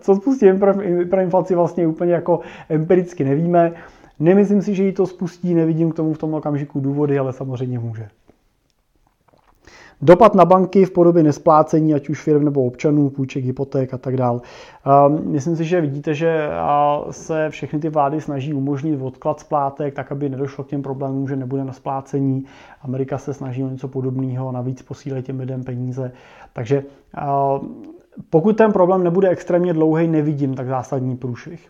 Co 0.00 0.16
spustí 0.16 0.46
hyperinflaci 0.80 1.54
vlastně 1.54 1.86
úplně 1.86 2.12
jako 2.12 2.40
empiricky 2.68 3.24
nevíme. 3.24 3.72
Nemyslím 4.18 4.62
si, 4.62 4.74
že 4.74 4.84
ji 4.84 4.92
to 4.92 5.06
spustí, 5.06 5.54
nevidím 5.54 5.92
k 5.92 5.94
tomu 5.94 6.14
v 6.14 6.18
tom 6.18 6.34
okamžiku 6.34 6.80
důvody, 6.80 7.18
ale 7.18 7.32
samozřejmě 7.32 7.78
může. 7.78 8.08
Dopad 10.02 10.34
na 10.34 10.44
banky 10.44 10.84
v 10.84 10.90
podobě 10.90 11.22
nesplácení, 11.22 11.94
ať 11.94 12.08
už 12.08 12.22
firm 12.22 12.44
nebo 12.44 12.64
občanů, 12.64 13.10
půjček, 13.10 13.44
hypoték 13.44 13.94
a 13.94 13.98
tak 13.98 14.16
dále. 14.16 14.40
Ehm, 14.86 15.32
myslím 15.32 15.56
si, 15.56 15.64
že 15.64 15.80
vidíte, 15.80 16.14
že 16.14 16.50
se 17.10 17.50
všechny 17.50 17.78
ty 17.78 17.88
vlády 17.88 18.20
snaží 18.20 18.54
umožnit 18.54 19.02
odklad 19.02 19.40
splátek, 19.40 19.94
tak 19.94 20.12
aby 20.12 20.28
nedošlo 20.28 20.64
k 20.64 20.68
těm 20.68 20.82
problémům, 20.82 21.28
že 21.28 21.36
nebude 21.36 21.64
na 21.64 21.72
splácení. 21.72 22.44
Amerika 22.82 23.18
se 23.18 23.34
snaží 23.34 23.64
o 23.64 23.68
něco 23.68 23.88
podobného, 23.88 24.52
navíc 24.52 24.82
posílat 24.82 25.24
těm 25.24 25.40
lidem 25.40 25.64
peníze. 25.64 26.12
Takže 26.52 26.84
pokud 28.30 28.56
ten 28.56 28.72
problém 28.72 29.04
nebude 29.04 29.28
extrémně 29.28 29.72
dlouhý, 29.72 30.08
nevidím 30.08 30.54
tak 30.54 30.68
zásadní 30.68 31.16
průšvih. 31.16 31.68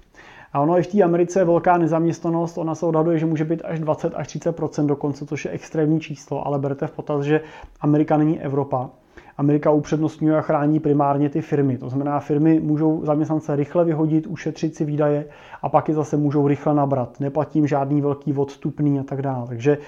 A 0.53 0.61
ono 0.61 0.79
i 0.79 0.83
v 0.83 0.87
té 0.87 1.03
Americe 1.03 1.41
je 1.41 1.45
velká 1.45 1.79
nezaměstnanost, 1.79 2.59
ona 2.59 2.75
se 2.75 2.87
odhaduje, 2.87 3.19
že 3.19 3.27
může 3.27 3.45
být 3.45 3.63
až 3.65 3.81
20 3.81 4.13
až 4.17 4.29
30% 4.29 4.87
dokonce, 4.87 5.27
což 5.27 5.45
je 5.45 5.51
extrémní 5.51 6.01
číslo, 6.01 6.47
ale 6.47 6.59
berte 6.59 6.87
v 6.87 6.91
potaz, 6.91 7.23
že 7.25 7.41
Amerika 7.81 8.17
není 8.17 8.41
Evropa. 8.41 8.91
Amerika 9.39 9.71
upřednostňuje 9.71 10.39
a 10.39 10.41
chrání 10.41 10.81
primárně 10.81 11.29
ty 11.29 11.41
firmy. 11.41 11.79
To 11.79 11.89
znamená, 11.89 12.21
firmy 12.21 12.61
můžou 12.61 13.05
zaměstnance 13.05 13.57
rychle 13.57 13.85
vyhodit, 13.85 14.27
ušetřit 14.27 14.77
si 14.77 14.85
výdaje 14.85 15.25
a 15.63 15.69
pak 15.69 15.89
je 15.89 15.95
zase 15.95 16.17
můžou 16.17 16.49
rychle 16.49 16.75
nabrat. 16.75 17.21
Neplatím 17.21 17.67
žádný 17.67 18.01
velký 18.01 18.33
odstupný 18.33 19.01
a 19.01 19.03
tak 19.03 19.23
dále. 19.23 19.47
Takže 19.47 19.79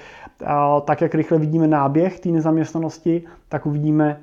tak, 0.84 1.00
jak 1.00 1.14
rychle 1.14 1.38
vidíme 1.38 1.66
náběh 1.68 2.20
té 2.20 2.28
nezaměstnanosti, 2.28 3.22
tak 3.48 3.66
uvidíme 3.66 4.20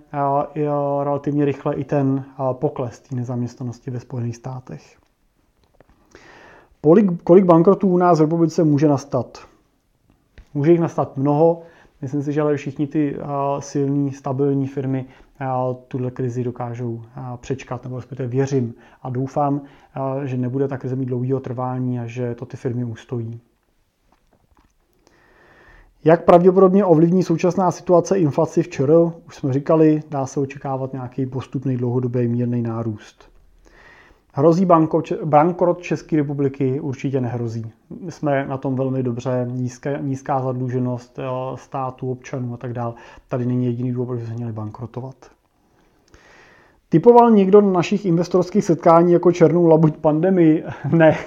relativně 1.04 1.46
rychle 1.46 1.76
i 1.76 1.84
ten 1.84 2.24
pokles 2.52 3.00
té 3.00 3.16
nezaměstnanosti 3.16 3.92
ve 3.92 4.00
Spojených 4.00 4.36
státech. 4.36 4.98
Kolik, 6.82 7.24
kolik 7.24 7.46
bankrotů 7.46 7.88
u 7.88 7.98
nás 7.98 8.18
v 8.18 8.22
republice 8.22 8.64
může 8.64 8.88
nastat? 8.88 9.48
Může 10.54 10.72
jich 10.72 10.80
nastat 10.80 11.18
mnoho. 11.18 11.62
Myslím 12.02 12.24
si, 12.24 12.34
že 12.34 12.42
ale 12.42 12.58
všichni 12.58 12.88
ty 12.88 13.18
silní, 13.60 14.12
stabilní 14.12 14.68
firmy 14.68 15.06
tuhle 15.88 16.12
krizi 16.12 16.44
dokážou 16.44 17.02
přečkat, 17.38 17.84
nebo 17.84 17.96
respektive 17.96 18.30
věřím 18.30 18.74
a 19.02 19.10
doufám, 19.10 19.62
že 20.24 20.38
nebude 20.38 20.68
ta 20.68 20.78
krize 20.78 20.96
mít 20.96 21.06
dlouhého 21.06 21.40
trvání 21.40 22.00
a 22.00 22.06
že 22.06 22.36
to 22.36 22.46
ty 22.46 22.58
firmy 22.58 22.84
ustojí. 22.84 23.40
Jak 26.04 26.26
pravděpodobně 26.26 26.86
ovlivní 26.86 27.24
současná 27.24 27.72
situace 27.72 28.20
inflaci 28.20 28.64
v 28.64 28.68
ČR? 28.68 28.92
Už 29.28 29.36
jsme 29.36 29.54
říkali, 29.54 30.04
dá 30.10 30.26
se 30.26 30.40
očekávat 30.40 30.94
nějaký 30.94 31.26
postupný 31.26 31.78
dlouhodobý 31.78 32.28
mírný 32.28 32.62
nárůst. 32.62 33.30
Hrozí 34.40 34.66
banko, 34.66 35.04
bankrot 35.26 35.82
České 35.82 36.16
republiky? 36.16 36.80
Určitě 36.80 37.22
nehrozí. 37.22 37.72
My 38.02 38.12
jsme 38.12 38.46
na 38.48 38.58
tom 38.58 38.76
velmi 38.76 39.04
dobře, 39.04 39.48
nízké, 39.52 40.00
nízká 40.02 40.42
zadluženost 40.42 41.20
státu, 41.56 42.12
občanů 42.12 42.54
a 42.54 42.58
tak 42.58 42.74
dále. 42.74 42.94
Tady 43.28 43.46
není 43.46 43.66
jediný 43.66 43.92
důvod, 43.92 44.20
by 44.20 44.26
se 44.26 44.34
měli 44.34 44.52
bankrotovat. 44.52 45.16
Typoval 46.90 47.32
někdo 47.32 47.62
na 47.62 47.72
našich 47.72 48.06
investorských 48.06 48.66
setkání 48.66 49.14
jako 49.14 49.32
černou 49.32 49.66
labuť 49.66 49.98
pandemii? 49.98 50.64
Ne. 50.92 51.18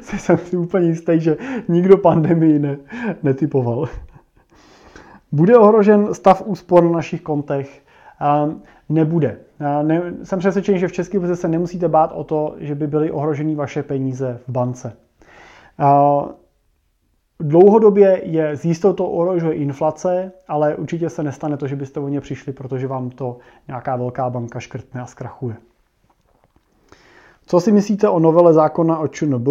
jsem 0.00 0.38
si 0.38 0.56
úplně 0.56 0.88
jistý, 0.88 1.20
že 1.20 1.36
nikdo 1.68 1.96
pandemii 1.96 2.58
ne, 2.58 2.78
netypoval. 3.22 3.88
Bude 5.32 5.58
ohrožen 5.58 6.14
stav 6.14 6.42
úspor 6.46 6.84
na 6.84 6.90
našich 6.90 7.22
kontech? 7.22 7.82
Nebude. 8.88 9.38
Ne, 9.82 10.02
jsem 10.22 10.38
přesvědčen, 10.38 10.78
že 10.78 10.88
v 10.88 10.92
České 10.92 11.16
republice 11.18 11.40
se 11.40 11.48
nemusíte 11.48 11.88
bát 11.88 12.12
o 12.14 12.24
to, 12.24 12.54
že 12.58 12.74
by 12.74 12.86
byly 12.86 13.10
ohroženy 13.10 13.54
vaše 13.54 13.82
peníze 13.82 14.40
v 14.46 14.52
bance. 14.52 14.92
Dlouhodobě 17.40 18.20
je 18.24 18.56
z 18.56 18.64
jistotou 18.64 19.06
ohrožuje 19.06 19.54
inflace, 19.54 20.32
ale 20.48 20.76
určitě 20.76 21.10
se 21.10 21.22
nestane 21.22 21.56
to, 21.56 21.66
že 21.66 21.76
byste 21.76 22.00
o 22.00 22.08
ně 22.08 22.20
přišli, 22.20 22.52
protože 22.52 22.86
vám 22.86 23.10
to 23.10 23.36
nějaká 23.68 23.96
velká 23.96 24.30
banka 24.30 24.60
škrtne 24.60 25.00
a 25.00 25.06
zkrachuje. 25.06 25.56
Co 27.46 27.60
si 27.60 27.72
myslíte 27.72 28.08
o 28.08 28.18
novele 28.18 28.52
zákona 28.52 28.98
o 28.98 29.08
ČNB? 29.08 29.48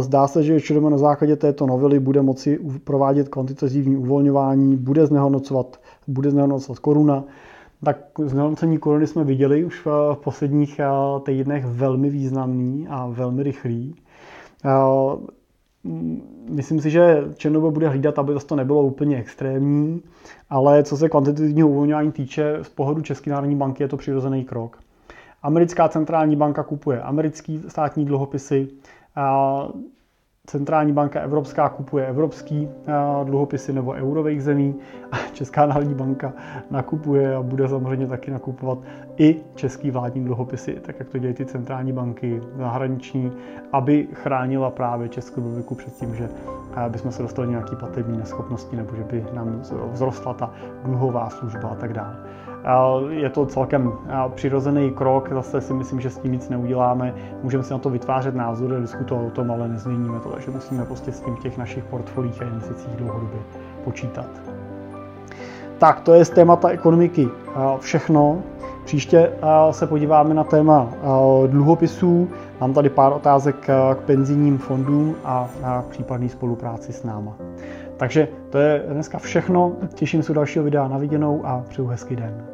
Zdá 0.00 0.26
se, 0.26 0.42
že 0.42 0.60
ČNB 0.60 0.82
na 0.90 0.98
základě 0.98 1.36
této 1.36 1.66
novely 1.66 2.00
bude 2.00 2.22
moci 2.22 2.58
provádět 2.84 3.28
kvantitativní 3.28 3.96
uvolňování, 3.96 4.76
bude 4.76 5.06
znehodnocovat, 5.06 5.80
bude 6.06 6.30
znehodnocovat 6.30 6.78
koruna. 6.78 7.24
Tak 7.84 7.96
znehodnocení 8.24 8.78
koruny 8.78 9.06
jsme 9.06 9.24
viděli 9.24 9.64
už 9.64 9.86
v 9.86 10.16
posledních 10.24 10.80
týdnech 11.22 11.66
velmi 11.66 12.10
významný 12.10 12.86
a 12.88 13.06
velmi 13.06 13.42
rychlý. 13.42 13.94
Myslím 16.50 16.80
si, 16.80 16.90
že 16.90 17.24
ČNB 17.36 17.56
bude 17.56 17.88
hlídat, 17.88 18.18
aby 18.18 18.32
to 18.46 18.56
nebylo 18.56 18.82
úplně 18.82 19.18
extrémní, 19.18 20.02
ale 20.50 20.82
co 20.82 20.96
se 20.96 21.08
kvantitativního 21.08 21.68
uvolňování 21.68 22.12
týče, 22.12 22.58
z 22.62 22.68
pohledu 22.68 23.02
České 23.02 23.30
národní 23.30 23.56
banky 23.56 23.82
je 23.82 23.88
to 23.88 23.96
přirozený 23.96 24.44
krok. 24.44 24.78
Americká 25.42 25.88
centrální 25.88 26.36
banka 26.36 26.62
kupuje 26.62 27.02
americký 27.02 27.62
státní 27.68 28.04
dluhopisy, 28.04 28.68
centrální 30.46 30.92
banka 30.92 31.20
evropská 31.20 31.68
kupuje 31.68 32.06
evropský 32.06 32.68
dluhopisy 33.24 33.72
nebo 33.72 33.92
eurových 33.92 34.42
zemí 34.42 34.74
a 35.12 35.16
Česká 35.32 35.66
národní 35.66 35.94
banka 35.94 36.32
nakupuje 36.70 37.36
a 37.36 37.42
bude 37.42 37.68
samozřejmě 37.68 38.06
taky 38.06 38.30
nakupovat 38.30 38.78
i 39.16 39.40
český 39.54 39.90
vládní 39.90 40.24
dluhopisy, 40.24 40.72
tak 40.82 40.98
jak 40.98 41.08
to 41.08 41.18
dělají 41.18 41.34
ty 41.34 41.46
centrální 41.46 41.92
banky 41.92 42.42
zahraniční, 42.56 43.32
aby 43.72 44.08
chránila 44.12 44.70
právě 44.70 45.08
Českou 45.08 45.40
republiku 45.40 45.74
před 45.74 45.94
tím, 45.94 46.14
že 46.14 46.28
bychom 46.88 47.12
se 47.12 47.22
dostali 47.22 47.48
nějaký 47.48 47.76
platební 47.76 48.18
neschopnosti 48.18 48.76
nebo 48.76 48.96
že 48.96 49.04
by 49.04 49.26
nám 49.32 49.62
vzrostla 49.92 50.34
ta 50.34 50.50
dluhová 50.84 51.30
služba 51.30 51.68
a 51.68 51.74
tak 51.74 51.92
dále. 51.92 52.16
Je 53.08 53.30
to 53.30 53.46
celkem 53.46 53.92
přirozený 54.34 54.90
krok, 54.90 55.28
zase 55.32 55.60
si 55.60 55.74
myslím, 55.74 56.00
že 56.00 56.10
s 56.10 56.18
tím 56.18 56.32
nic 56.32 56.48
neuděláme. 56.48 57.14
Můžeme 57.42 57.64
si 57.64 57.72
na 57.72 57.78
to 57.78 57.90
vytvářet 57.90 58.34
názory, 58.34 58.80
diskutovat 58.80 59.26
o 59.26 59.30
tom, 59.30 59.50
ale 59.50 59.68
nezměníme 59.68 60.20
to, 60.20 60.28
takže 60.28 60.50
musíme 60.50 60.84
prostě 60.84 61.12
s 61.12 61.20
tím 61.20 61.36
v 61.36 61.40
těch 61.40 61.58
našich 61.58 61.84
portfolích 61.84 62.42
a 62.42 62.44
investicích 62.44 62.96
dlouhodobě 62.96 63.38
počítat. 63.84 64.26
Tak, 65.78 66.00
to 66.00 66.14
je 66.14 66.24
z 66.24 66.30
témata 66.30 66.68
ekonomiky 66.68 67.28
všechno. 67.78 68.38
Příště 68.84 69.32
se 69.70 69.86
podíváme 69.86 70.34
na 70.34 70.44
téma 70.44 70.88
dluhopisů. 71.46 72.28
Mám 72.60 72.72
tady 72.72 72.88
pár 72.88 73.12
otázek 73.12 73.56
k 73.94 73.98
penzijním 74.06 74.58
fondům 74.58 75.14
a 75.24 75.48
případné 75.90 76.28
spolupráci 76.28 76.92
s 76.92 77.04
náma. 77.04 77.32
Takže 78.02 78.28
to 78.50 78.58
je 78.58 78.84
dneska 78.88 79.18
všechno. 79.18 79.76
Těším 79.94 80.22
se 80.22 80.32
u 80.32 80.34
dalšího 80.34 80.64
videa 80.64 80.88
na 80.88 80.98
viděnou 80.98 81.46
a 81.46 81.64
přeju 81.68 81.86
hezký 81.86 82.16
den. 82.16 82.46